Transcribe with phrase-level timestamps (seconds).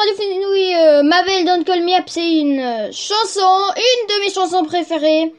[0.00, 4.32] Radio Fenouil, euh, Mabel Don't Call Me Up, c'est une euh, chanson, une de mes
[4.32, 5.34] chansons préférées.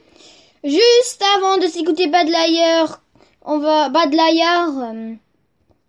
[0.63, 3.01] Juste avant de s'écouter Bad Liar,
[3.43, 5.13] on va, Bad Liar, euh,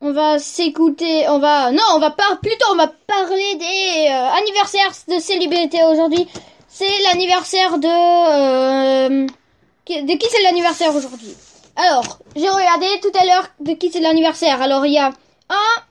[0.00, 4.39] on va s'écouter, on va, non, on va pas, plutôt on va parler des euh,
[4.40, 6.27] anniversaires de célébrités aujourd'hui.
[6.66, 11.36] C'est l'anniversaire de, de qui c'est l'anniversaire aujourd'hui?
[11.77, 14.62] Alors, j'ai regardé tout à l'heure de qui c'est l'anniversaire.
[14.62, 15.12] Alors, il y a
[15.50, 15.82] un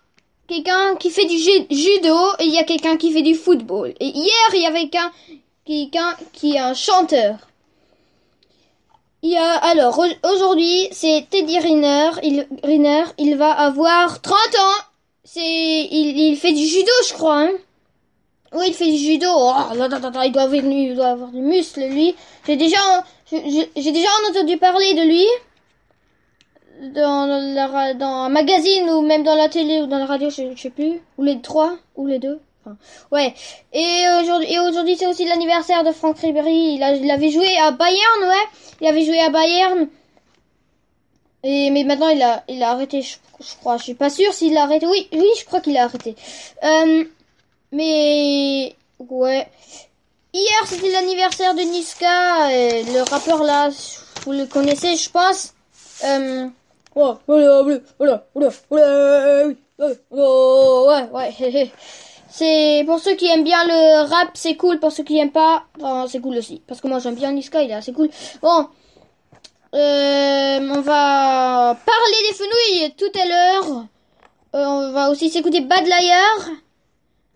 [0.51, 3.93] quelqu'un qui fait du ju- judo et il y a quelqu'un qui fait du football.
[3.99, 5.11] Et hier, il y avait quelqu'un
[5.65, 7.35] quelqu'un qui est un chanteur.
[9.23, 14.55] Il y a alors au- aujourd'hui, c'est Teddy Riner, il Riner, il va avoir 30
[14.67, 14.79] ans.
[15.35, 17.51] Il, il fait du judo, je crois hein.
[18.53, 19.27] Oui, il fait du judo.
[19.29, 22.15] Oh, il doit avoir il doit avoir du muscle lui.
[22.45, 22.79] J'ai déjà
[23.31, 25.25] j'ai déjà entendu parler de lui
[26.81, 30.55] dans, la, dans un magazine ou même dans la télé ou dans la radio, je,
[30.55, 32.39] je sais plus, ou les trois, ou les deux.
[32.63, 32.77] Enfin,
[33.11, 33.33] ouais.
[33.73, 36.75] Et aujourd'hui, aujourd'hui c'est aussi l'anniversaire de Franck Ribéry.
[36.75, 38.47] Il, a, il avait joué à Bayern, ouais.
[38.81, 39.87] Il avait joué à Bayern.
[41.43, 43.17] Et mais maintenant il a, il a arrêté, je,
[43.59, 43.77] crois.
[43.77, 44.85] Je suis pas sûre s'il a arrêté.
[44.87, 46.15] Oui, oui, je crois qu'il a arrêté.
[46.63, 47.03] Euh,
[47.71, 49.47] mais ouais.
[50.33, 53.69] Hier c'était l'anniversaire de Niska, le rappeur là,
[54.25, 55.53] vous le connaissez, je pense.
[56.03, 56.47] Euh,
[62.29, 64.79] C'est pour ceux qui aiment bien le rap, c'est cool.
[64.79, 65.63] Pour ceux qui aiment pas,
[66.07, 66.61] c'est cool aussi.
[66.67, 68.09] Parce que moi j'aime bien Niska, il est assez cool.
[68.41, 68.67] Bon,
[69.73, 73.85] euh, on va parler des fenouilles tout à l'heure.
[74.53, 76.55] Euh, on va aussi s'écouter Bad Liar.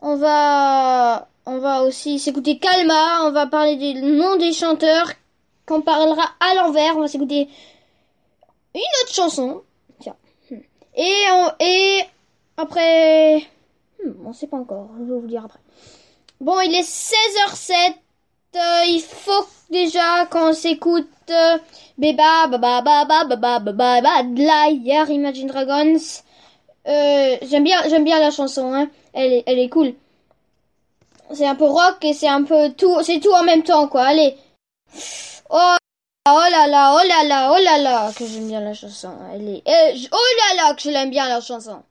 [0.02, 3.26] On va, on va aussi s'écouter Kalma.
[3.26, 5.12] On va parler des noms des chanteurs.
[5.66, 6.98] Qu'on parlera à l'envers.
[6.98, 7.48] On va s'écouter
[8.80, 9.62] une autre chanson.
[10.00, 10.16] Tiens.
[10.96, 12.02] Et,
[12.58, 13.38] après...
[14.04, 14.90] Hmm, on sait pas encore.
[15.00, 15.60] Je vais vous dire après.
[16.40, 17.96] Bon, il est 16h07.
[18.56, 21.58] euh, il faut déjà qu'on s'écoute euh,
[21.98, 26.22] Beba, Baba, Baba, Baba, Baba, Bad Liar, Imagine Dragons.
[26.86, 28.88] J'aime bien, j'aime bien la chanson.
[29.14, 29.94] Elle est, elle est cool.
[31.34, 34.04] C'est un peu rock et c'est un peu tout, c'est tout en même temps, quoi.
[34.04, 34.36] Allez.
[35.50, 35.76] Oh.
[36.28, 39.12] Oh là là, oh là là, oh là là, que j'aime bien la chanson.
[39.32, 41.84] Elle est, euh, oh là là, que je l'aime bien la chanson.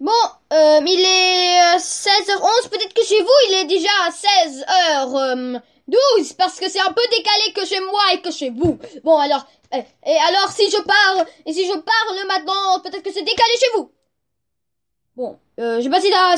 [0.00, 0.10] Bon,
[0.54, 6.70] euh, il est euh, 16h11, peut-être que chez vous il est déjà 16h12, parce que
[6.70, 8.78] c'est un peu décalé que chez moi et que chez vous.
[9.04, 13.12] Bon alors, euh, et alors si je parle, et si je parle maintenant, peut-être que
[13.12, 13.90] c'est décalé chez vous.
[15.14, 16.36] Bon, euh, je sais pas si, ça-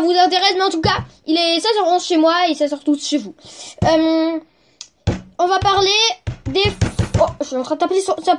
[0.00, 3.34] vous- intéresse, mais en tout cas, il est 16h11 chez moi et 16h12 chez vous.
[3.84, 4.38] Euh,
[5.38, 5.90] on va parler
[7.20, 7.80] Oh, je suis en train de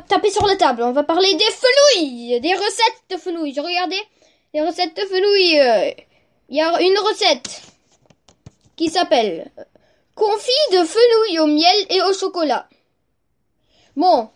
[0.08, 0.84] taper sur, la table.
[0.84, 3.54] On va parler des fenouilles, des recettes de fenouilles.
[3.54, 3.96] J'ai regardé
[4.54, 5.60] les recettes de fenouilles.
[5.60, 6.04] euh,
[6.50, 7.62] Il y a une recette
[8.76, 9.64] qui s'appelle euh,
[10.16, 12.68] confit de fenouil au miel et au chocolat.
[13.96, 14.30] Bon,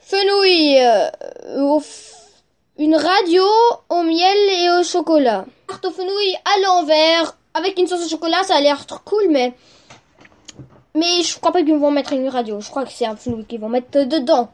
[0.00, 1.10] fenouil euh,
[1.62, 1.82] au
[2.78, 3.44] une radio
[3.88, 5.46] au miel et au chocolat.
[5.66, 9.28] Tarte aux fenouil à l'envers avec une sauce au chocolat, ça a l'air trop cool,
[9.30, 9.54] mais
[10.96, 12.60] mais je crois pas qu'ils vont mettre une radio.
[12.60, 14.50] Je crois que c'est un fenouil qu'ils vont mettre dedans.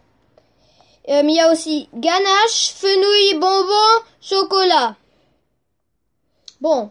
[1.08, 4.96] Euh, mais il y a aussi ganache, fenouil, bonbon, chocolat.
[6.60, 6.90] Bon.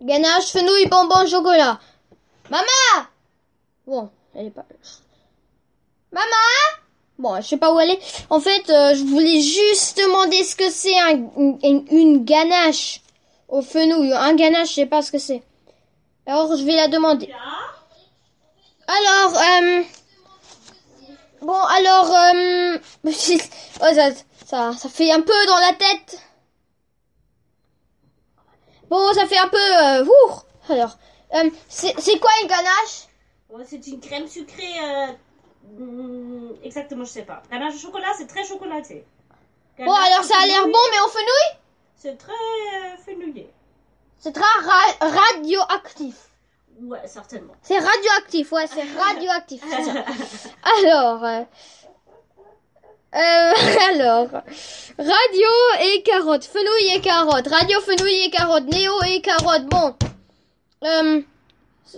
[0.00, 1.78] Ganache, fenouil, bonbon, chocolat.
[2.50, 3.06] Maman
[3.86, 4.64] Bon, elle est pas...
[6.12, 6.26] Maman
[7.18, 8.00] Bon, je sais pas où elle est.
[8.30, 11.30] En fait, euh, je voulais juste demander ce que c'est un-
[11.62, 13.00] une, une ganache
[13.48, 14.12] au fenouil.
[14.12, 15.42] Un ganache, je sais pas ce que c'est.
[16.26, 17.26] Alors, je vais la demander.
[18.98, 19.82] Alors, euh...
[21.40, 22.78] Bon, alors, euh...
[23.06, 24.10] oh, ça,
[24.46, 26.20] ça, ça fait un peu dans la tête.
[28.90, 29.56] Bon, ça fait un peu...
[29.58, 30.04] Euh...
[30.68, 30.96] Alors,
[31.34, 33.08] euh, c'est quoi une ganache?
[33.50, 34.78] Ouais, c'est une crème sucrée.
[34.82, 35.06] euh,
[35.78, 37.42] hmm, exactement, je sais pas.
[37.50, 39.04] Ganache au chocolat, c'est très chocolaté.
[39.78, 41.58] Bon, alors ça a l'air bon, mais au fenouil
[41.96, 43.50] C'est très fenouillé.
[44.18, 46.14] C'est très ra- radioactif.
[46.82, 47.52] Ouais, certainement.
[47.62, 49.60] C'est radioactif, ouais, c'est radioactif.
[49.68, 50.04] ça.
[50.80, 51.40] Alors, euh,
[53.14, 53.52] euh,
[53.94, 54.28] alors,
[54.98, 55.48] radio
[55.80, 59.64] et carotte, fenouil et carotte, radio, fenouil et carotte, néo et carotte.
[59.66, 59.94] Bon,
[60.84, 61.20] euh,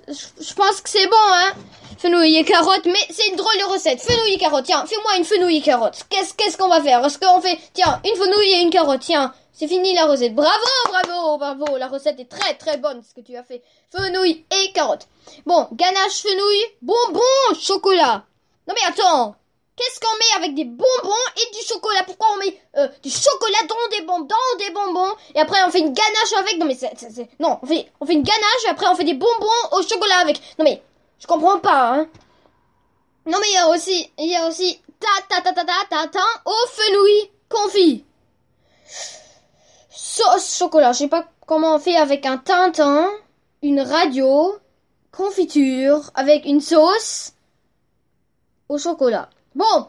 [0.08, 1.52] je pense que c'est bon, hein.
[1.98, 4.02] Fenouil et carotte, mais c'est une drôle de recette.
[4.02, 6.04] Fenouil et carotte, tiens, fais-moi une fenouil et carotte.
[6.10, 7.02] Qu'est-ce qu'est-ce qu'on va faire?
[7.04, 9.32] Est-ce qu'on fait, tiens, une fenouil et une carotte, tiens.
[9.56, 10.34] C'est fini la recette.
[10.34, 11.76] Bravo, bravo, bravo.
[11.78, 13.62] La recette est très très bonne ce que tu as fait.
[13.90, 15.06] Fenouil et carotte.
[15.46, 17.20] Bon, ganache, fenouil, bonbon,
[17.60, 18.24] chocolat.
[18.66, 19.36] Non mais attends.
[19.76, 23.58] Qu'est-ce qu'on met avec des bonbons et du chocolat Pourquoi on met euh, du chocolat
[23.68, 26.76] dans des bonbons, dans des bonbons et après on fait une ganache avec Non mais
[26.76, 29.46] c'est, c'est- non, on fait on fait une ganache et après on fait des bonbons
[29.72, 30.40] au chocolat avec.
[30.58, 30.80] Non mais
[31.20, 31.92] je comprends pas.
[31.94, 32.08] Hein.
[33.26, 35.74] Non mais il y a aussi il y a aussi ta ta ta ta ta
[35.90, 38.04] ta ta au fenouil confit.
[39.94, 40.92] Sauce chocolat.
[40.92, 43.08] Je sais pas comment on fait avec un Tintin,
[43.62, 44.56] une radio,
[45.12, 47.32] confiture avec une sauce
[48.68, 49.30] au chocolat.
[49.54, 49.86] Bon,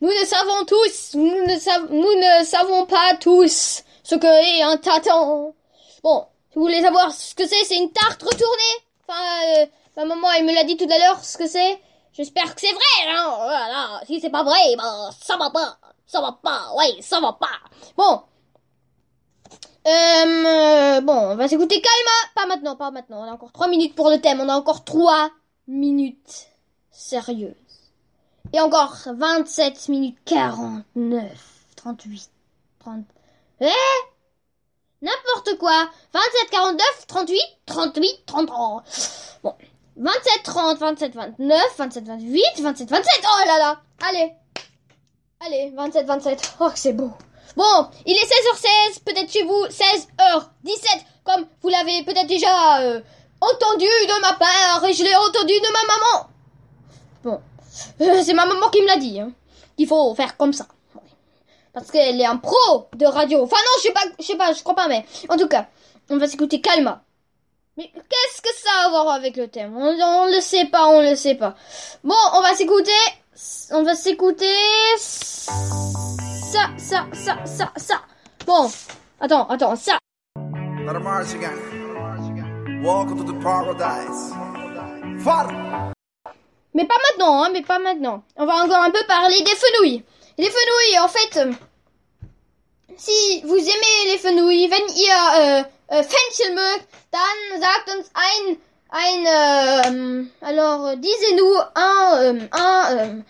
[0.00, 5.54] nous ne savons tous, nous ne, savons pas tous ce que est un tatan.
[6.02, 8.76] Bon, si vous voulez savoir ce que c'est, c'est une tarte retournée.
[9.06, 9.20] Enfin,
[9.58, 9.66] euh,
[9.96, 11.80] ma maman, elle me l'a dit tout à l'heure ce que c'est.
[12.12, 14.00] J'espère que c'est vrai, hein.
[14.06, 15.78] Si c'est pas vrai, ben, ça va pas.
[16.06, 17.60] Ça va pas, ouais, ça va pas.
[17.96, 18.22] Bon.
[19.86, 22.32] Euh, euh, bon, on va s'écouter Calma.
[22.34, 23.22] Pas maintenant, pas maintenant.
[23.22, 24.40] On a encore 3 minutes pour le thème.
[24.40, 25.30] On a encore 3
[25.66, 26.48] minutes
[26.90, 27.54] sérieuses.
[28.52, 31.30] Et encore 27 minutes 49,
[31.76, 32.30] 38,
[32.80, 33.04] 30.
[33.60, 33.66] Eh?
[35.00, 38.84] N'importe quoi 27, 49, 38, 38, 33.
[39.42, 39.54] Bon.
[39.96, 43.24] 27, 30, 27, 29, 27, 28, 27, 27.
[43.24, 44.32] Oh là là Allez
[45.44, 46.54] Allez, 27, 27.
[46.60, 47.10] Oh, c'est beau.
[47.56, 53.00] Bon, il est 16h16, peut-être chez vous 16h17, comme vous l'avez peut-être déjà euh,
[53.40, 56.28] entendu de ma part, et je l'ai entendu de ma maman.
[57.24, 57.40] Bon,
[58.00, 59.32] euh, c'est ma maman qui me l'a dit, hein,
[59.76, 60.66] qu'il faut faire comme ça.
[61.72, 63.42] Parce qu'elle est un pro de radio.
[63.42, 65.68] Enfin non, je sais pas, je sais pas, je crois pas, mais en tout cas,
[66.10, 67.02] on va s'écouter Calma.
[67.78, 69.74] Mais qu'est-ce que ça a à voir avec le thème?
[69.76, 71.54] On, on le sait pas, on le sait pas.
[72.04, 72.92] Bon, on va s'écouter,
[73.70, 74.46] on va s'écouter
[74.96, 78.02] ça, ça, ça, ça, ça.
[78.46, 78.70] Bon,
[79.20, 79.98] attends, attends, ça.
[82.82, 84.32] Welcome to the paradise.
[85.22, 85.48] Far.
[86.74, 88.22] Mais pas maintenant, hein, mais pas maintenant.
[88.36, 90.04] On va encore un peu parler des fenouilles.
[90.38, 91.52] Les fenouilles, en fait, euh,
[92.96, 96.04] si vous aimez les fenouilles, wenn ihr äh, äh,
[97.10, 98.56] dann sagt uns ein,
[98.94, 103.22] euh, alors disez-nous un, un,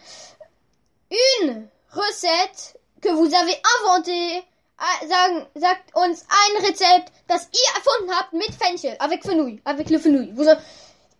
[1.10, 4.44] une recette que vous avez inventée.
[4.78, 9.90] Ah, Sagen, sagt uns ein Rezept, das ihr erfunden habt mit Fenchel, avec fenouil, avec
[9.90, 10.32] le fenouil.
[10.34, 10.44] Vous,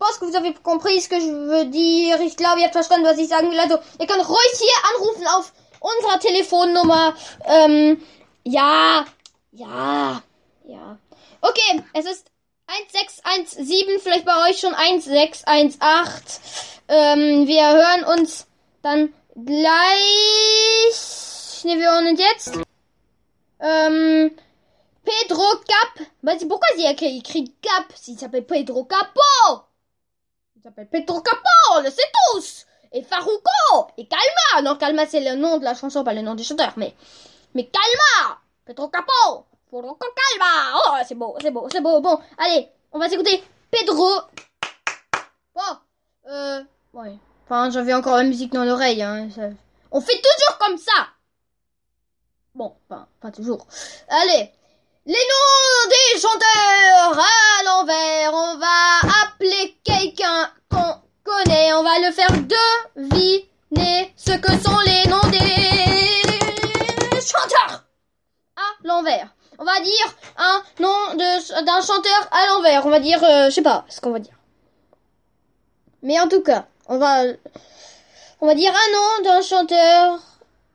[0.02, 2.20] pense que vous avez compris ce que je veux dire.
[2.20, 3.60] Ich glaube, ihr habt verstanden, was ich sagen will.
[3.60, 7.14] Also, ihr könnt ruhig hier anrufen auf unserer Telefonnummer.
[7.44, 8.02] Ähm,
[8.42, 9.04] ja,
[9.52, 10.22] ja,
[10.64, 10.98] ja.
[11.40, 12.31] Okay, es ist
[12.66, 14.74] 1617, vielleicht bei euch schon.
[14.74, 16.40] 1618.
[16.88, 18.46] Ähm, wir hören uns
[18.82, 20.94] dann gleich.
[21.64, 22.58] Ne, wir hören uns jetzt.
[23.60, 24.32] Ähm,
[25.04, 26.06] Pedro Cap.
[26.22, 29.62] Bah, c'est pourquoi a écrit Cap s'il s'appelle Pedro Capo.
[30.56, 34.62] Il s'appelle Pedro Capo, le sait tous Et Faruco Et Calma.
[34.62, 36.94] Non, Calma c'est le nom de la chanson, pas le nom du chanteur, mais...
[37.54, 38.38] Mais Calma.
[38.64, 42.00] Pedro Capo Calma Oh, c'est beau, c'est beau, c'est beau.
[42.00, 44.10] Bon, allez, on va s'écouter Pedro...
[45.54, 45.76] Bon,
[46.28, 46.62] euh...
[46.92, 47.16] Ouais.
[47.44, 49.28] Enfin, j'avais encore la musique dans l'oreille, hein.
[49.90, 51.08] On fait toujours comme ça
[52.54, 53.66] Bon, enfin, pas toujours.
[54.08, 54.52] Allez,
[55.06, 58.34] les noms des chanteurs à l'envers.
[58.34, 61.72] On va appeler quelqu'un qu'on connaît.
[61.72, 67.84] On va le faire deviner ce que sont les noms des chanteurs
[68.56, 69.34] à l'envers.
[69.58, 72.86] On va dire un nom d'un chanteur à l'envers.
[72.86, 74.38] On va dire, euh, je sais pas ce qu'on va dire.
[76.02, 77.22] Mais en tout cas, on va,
[78.40, 80.18] on va dire un nom d'un chanteur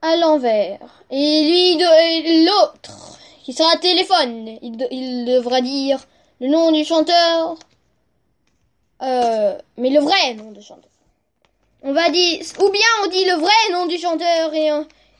[0.01, 0.79] à l'envers.
[1.09, 5.99] Et lui, l'autre, qui sera téléphone, il, de- il devra dire
[6.39, 7.57] le nom du chanteur,
[9.01, 10.89] euh, mais le vrai nom du chanteur.
[11.83, 14.51] On va dire, ou bien on dit le vrai nom du chanteur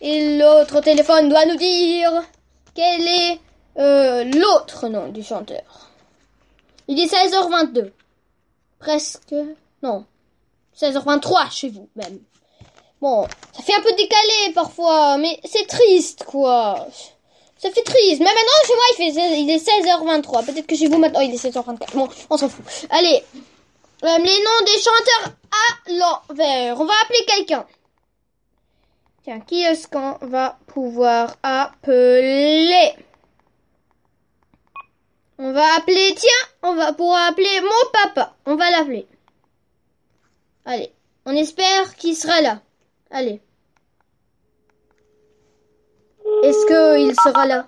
[0.02, 2.24] et, l'autre au téléphone doit nous dire
[2.78, 3.40] quel est
[3.80, 5.90] euh, l'autre nom du chanteur.
[6.88, 7.92] Il est 16h22.
[8.78, 9.34] Presque,
[9.82, 10.06] non,
[10.80, 12.20] 16h23 chez vous même.
[13.02, 16.88] Bon, ça fait un peu décalé parfois, mais c'est triste, quoi.
[17.58, 18.20] Ça fait triste.
[18.20, 20.46] Mais maintenant, chez moi, il, fait, il est 16h23.
[20.46, 21.96] Peut-être que chez vous, maintenant, il est 16h24.
[21.96, 22.64] Bon, on s'en fout.
[22.92, 23.24] Allez.
[24.04, 26.80] Euh, les noms des chanteurs à l'envers.
[26.80, 27.66] On va appeler quelqu'un.
[29.28, 32.94] Tiens, qui est-ce qu'on va pouvoir appeler
[35.38, 36.30] On va appeler, tiens,
[36.64, 38.38] on va pouvoir appeler mon papa.
[38.46, 39.06] On va l'appeler.
[40.64, 40.94] Allez,
[41.26, 42.62] on espère qu'il sera là.
[43.12, 43.42] Allez.
[46.44, 47.68] Est-ce que il sera là?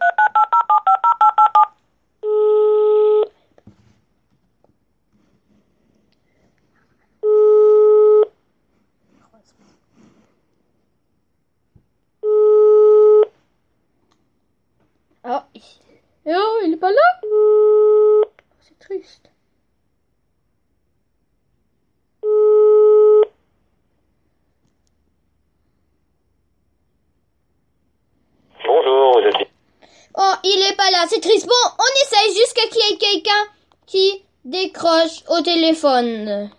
[30.43, 31.05] Il est pas là.
[31.09, 31.47] C'est triste.
[31.47, 33.45] Bon, on essaye jusqu'à qu'il y ait quelqu'un
[33.85, 36.49] qui décroche au téléphone.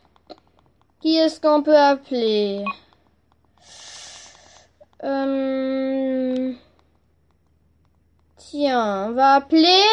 [1.00, 2.64] Qui est-ce qu'on peut appeler?
[5.02, 6.52] Euh,
[8.36, 9.84] Tiens, on va appeler...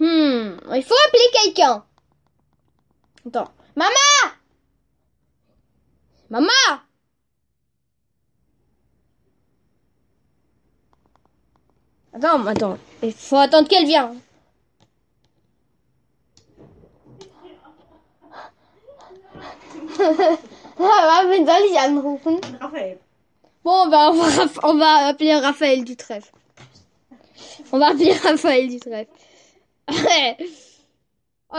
[0.00, 1.84] Hmm, il faut appeler quelqu'un.
[3.26, 3.52] Attends.
[3.76, 4.32] Maman
[6.28, 6.80] Maman
[12.14, 12.78] Attends, attends.
[13.02, 14.20] Il faut attendre qu'elle vienne.
[20.84, 22.40] Ah, mais soll ich anrufen?
[22.60, 22.98] Raphaël.
[23.64, 26.32] Bon, on va, on va, on va appeler Raphaël du trèfle.
[27.72, 29.10] On va appeler Raphaël du trèfle.
[29.88, 29.94] en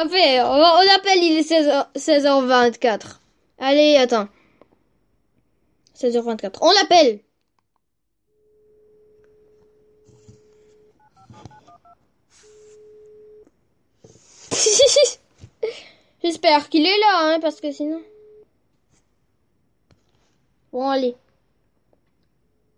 [0.09, 3.17] fait, on, va- on appelle, il est 16h, 16h24.
[3.59, 4.27] Allez, attends.
[5.97, 6.57] 16h24.
[6.61, 7.19] On l'appelle.
[16.23, 18.01] J'espère qu'il est là, hein, parce que sinon...
[20.71, 21.15] Bon, allez.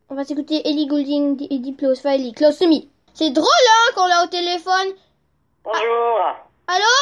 [0.10, 2.32] On va s'écouter Ellie Goulding et Diplo Smiley.
[2.34, 2.82] Close to me.
[3.14, 4.94] C'est drôle, hein, qu'on l'a au téléphone.
[5.64, 6.20] Bonjour.
[6.68, 6.96] Allô?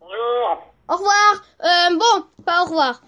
[0.00, 0.62] Bonjour.
[0.88, 1.44] Au revoir.
[1.62, 3.00] Euh, bon, pas au revoir.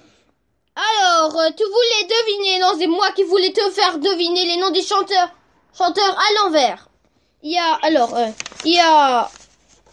[0.76, 4.71] Alors, euh, tu voulais deviner, non, c'est moi qui voulais te faire deviner les noms
[4.71, 5.31] des chanteurs.
[5.76, 6.88] Chanteurs à l'envers.
[7.43, 8.28] Il y a, alors, euh,
[8.64, 9.28] il y a,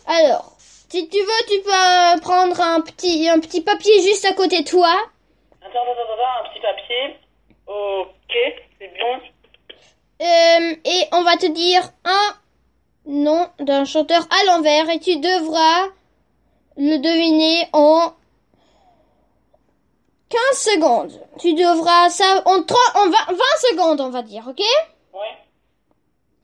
[0.05, 0.54] alors,
[0.95, 4.61] si tu veux, tu peux euh, prendre un petit, un petit papier juste à côté
[4.61, 4.95] de toi.
[5.61, 7.19] Attends, attends, attends, un petit papier.
[7.67, 9.19] Ok, c'est bon.
[10.21, 12.35] Euh, et on va te dire un
[13.07, 15.87] nom d'un chanteur à l'envers et tu devras
[16.77, 18.13] le deviner en
[20.29, 21.21] 15 secondes.
[21.39, 23.35] Tu devras ça en 30, en 20, 20
[23.69, 24.63] secondes, on va dire, ok?
[25.13, 25.37] Ouais.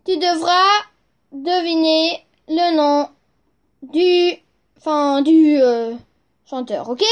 [0.06, 0.84] Tu devras
[1.32, 3.08] deviner le nom
[3.82, 4.38] du,
[4.78, 5.94] enfin, du euh,
[6.50, 7.04] chanteur, ok?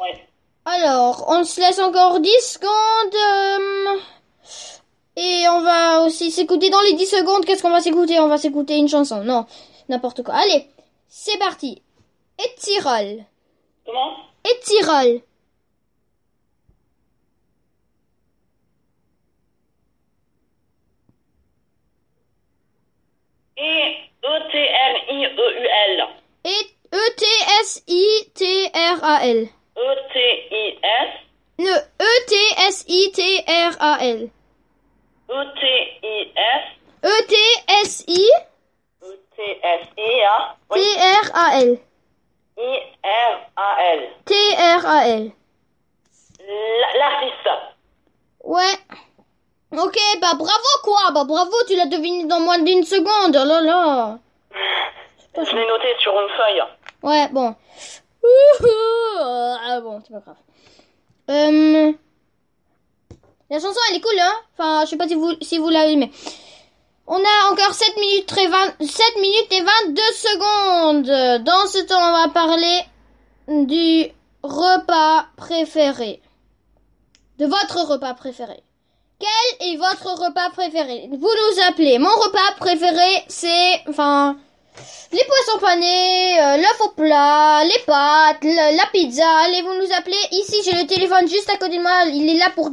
[0.00, 0.26] Ouais.
[0.64, 3.14] alors, on se laisse encore 10 secondes.
[3.14, 3.98] euh,
[5.18, 7.44] et on va aussi s'écouter dans les 10 secondes.
[7.46, 8.20] Qu'est-ce qu'on va s'écouter?
[8.20, 9.22] On va s'écouter une chanson.
[9.24, 9.46] Non,
[9.88, 10.34] n'importe quoi.
[10.34, 10.68] Allez,
[11.08, 11.80] c'est parti.
[12.38, 13.24] Et Tyrol.
[13.86, 15.22] Comment Et Tyrol.
[23.56, 26.06] Et E-T-R-I-E-U-L.
[26.44, 27.06] Et E
[29.26, 29.48] E-T-S-I-T-R-A-L.
[29.76, 31.10] E-T-I-S.
[31.58, 34.30] Ne, E E-T-S-I-T-R-A-L.
[35.28, 36.62] E-T-I-S.
[37.02, 38.46] E-T-S-I-T-R-A-L.
[40.70, 41.78] E-T-S-I-A.
[42.58, 44.00] I-R-A-L.
[44.24, 45.32] T-R-A-L.
[46.40, 47.50] L- L'artiste.
[48.44, 48.78] Ouais.
[49.76, 53.36] Ok, bah bravo quoi Bah bravo, tu l'as deviné dans moins d'une seconde.
[53.36, 54.18] Oh là là.
[55.34, 56.62] Je l'ai noté sur une feuille.
[57.02, 57.54] Ouais, bon.
[59.20, 60.36] Ah bon, c'est pas grave.
[61.30, 61.92] Euh,
[63.50, 65.92] La chanson, elle est cool, hein Enfin, je sais pas si vous, si vous l'avez
[65.92, 66.10] aimé.
[67.06, 71.42] On a encore 7 minutes, et 20 7 minutes et 22 secondes.
[71.44, 72.80] Dans ce temps, on va parler
[73.48, 74.10] du
[74.42, 76.20] repas préféré.
[77.38, 78.62] De votre repas préféré.
[79.18, 81.08] Quel est votre repas préféré?
[81.10, 81.98] Vous nous appelez.
[81.98, 83.82] Mon repas préféré, c'est...
[83.88, 84.36] Enfin...
[85.12, 89.24] Les poissons panés, euh, l'œuf au plat, les pâtes, la, pizza.
[89.44, 90.16] Allez, vous nous appelez.
[90.32, 92.04] Ici, j'ai le téléphone juste à côté de moi.
[92.06, 92.70] Il est là pour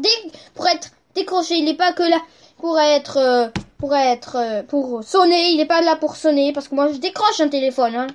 [0.67, 1.55] être décroché.
[1.55, 2.19] Il n'est pas que là
[2.57, 5.49] pour être euh, pour être euh, pour sonner.
[5.51, 7.95] Il n'est pas là pour sonner parce que moi je décroche un téléphone.
[7.95, 8.07] Hein.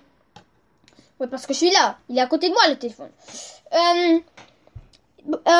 [1.21, 1.99] Ouais, parce que je suis là.
[2.09, 3.11] Il est à côté de moi le téléphone.
[3.75, 4.19] Euh,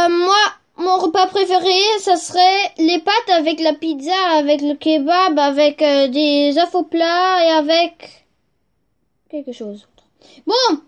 [0.09, 0.37] moi,
[0.79, 6.07] mon repas préféré, ça serait les pâtes avec la pizza, avec le kebab, avec euh,
[6.09, 8.27] des œufs au et avec
[9.29, 9.87] quelque chose.
[10.47, 10.79] Bon,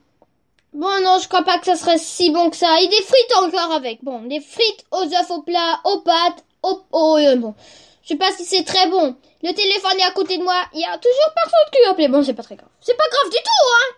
[0.73, 2.81] bon non, je crois pas que ça serait si bon que ça.
[2.81, 4.03] Et des frites encore avec.
[4.05, 5.45] Bon, des frites aux œufs au
[5.85, 7.55] aux pâtes, au, au euh, bon.
[8.03, 9.17] Je sais pas si c'est très bon.
[9.43, 10.63] Le téléphone est à côté de moi.
[10.73, 12.09] Il y a toujours personne qui appelé.
[12.09, 12.69] Bon, c'est pas très grave.
[12.81, 13.97] C'est pas grave du tout, hein.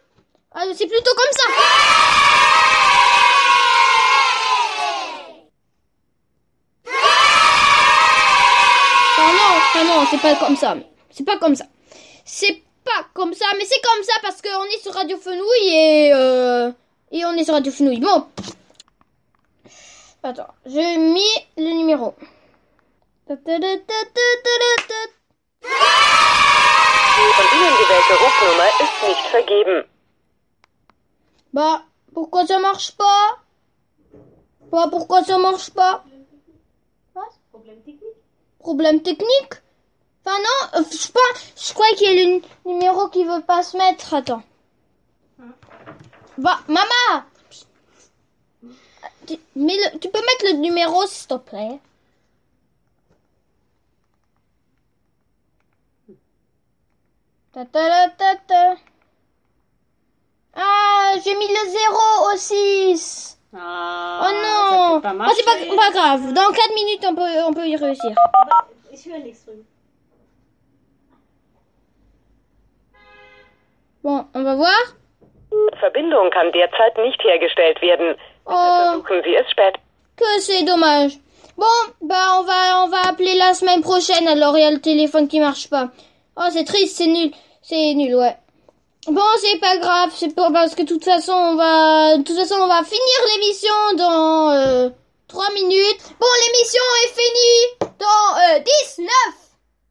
[0.55, 2.92] Ah, c'est plutôt comme ça.
[9.75, 10.77] Ah non, c'est pas comme ça.
[11.11, 11.65] C'est pas comme ça.
[12.25, 16.13] C'est pas comme ça, mais c'est comme ça parce qu'on est sur Radio Fenouille et
[16.15, 16.71] euh,
[17.11, 18.01] et on est sur Radio Fenouille.
[18.01, 18.27] Bon.
[20.23, 21.21] Attends, j'ai mis
[21.57, 22.15] le numéro.
[31.53, 33.39] Bah, pourquoi ça marche pas?
[34.71, 36.05] Bah, pourquoi ça marche pas?
[37.51, 38.17] Problème technique.
[38.59, 39.62] Problème technique?
[40.25, 43.43] Enfin non, euh, je crois, je crois qu'il y a le nu- numéro qui veut
[43.43, 44.15] pas se mettre.
[44.15, 44.43] Attends.
[46.39, 47.25] Va, maman.
[49.27, 51.79] Tu, le- tu peux mettre le numéro s'il te plaît?
[57.53, 58.77] Ta ta ta ta ta.
[60.55, 63.39] Ah, j'ai mis le 0 au 6.
[63.55, 65.01] Ah, Oh non.
[65.01, 66.33] Pas Oh, c'est pas, pas grave.
[66.33, 68.15] Dans 4 minutes, on peut, on peut y réussir.
[68.93, 69.65] Drüben.
[74.03, 74.83] Bon, on va voir.
[75.81, 78.17] Verbindung kann derzeit nicht hergestellt werden.
[78.47, 79.79] Oh, Versuchen Sie es später.
[80.17, 81.19] que c'est dommage.
[81.57, 81.67] Bon,
[82.01, 84.27] bah on va, on va appeler la semaine prochaine.
[84.29, 85.91] Alors il y a le téléphone qui marche pas.
[86.37, 87.31] Oh, c'est triste, c'est nul,
[87.63, 88.37] c'est nul, ouais.
[89.07, 92.37] Bon, c'est pas grave, c'est pas parce que de toute façon on va, de toute
[92.37, 94.89] façon on va finir l'émission dans euh,
[95.29, 96.01] 3 minutes.
[96.21, 99.09] Bon, l'émission est finie dans euh, 10, 9,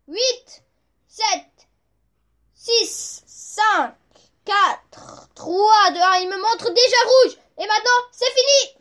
[0.08, 0.20] 8,
[1.08, 1.26] 7,
[2.56, 3.94] 6, 5,
[4.52, 6.16] 4, 3, 2, 1.
[6.22, 7.38] Il me montre déjà rouge.
[7.58, 8.76] Et maintenant, c'est fini.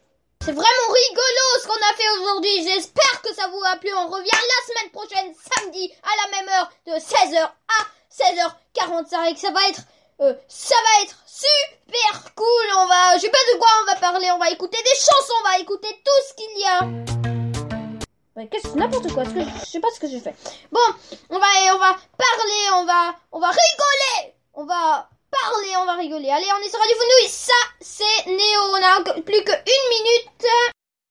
[0.44, 2.64] C'est vraiment rigolo ce qu'on a fait aujourd'hui.
[2.64, 3.92] J'espère que ça vous a plu.
[3.94, 9.36] On revient la semaine prochaine, samedi, à la même heure, de 16h à 16h45.
[9.36, 9.82] Ça va être,
[10.20, 12.66] euh, ça va être super cool.
[12.78, 14.30] On va, je sais pas de quoi on va parler.
[14.32, 15.34] On va écouter des chansons.
[15.40, 18.46] On va écouter tout ce qu'il y a.
[18.50, 19.24] Qu'est-ce que n'importe quoi.
[19.24, 20.34] je sais pas ce que j'ai fait.
[20.72, 20.80] Bon,
[21.28, 22.70] on va, on va parler.
[22.72, 24.34] On va, on va rigoler.
[24.54, 25.76] On va parler.
[25.78, 26.30] On va rigoler.
[26.30, 27.28] Allez, on est sur Radio Fenouille.
[27.28, 28.60] Ça, c'est Néo.
[28.70, 30.46] On a plus qu'une minute.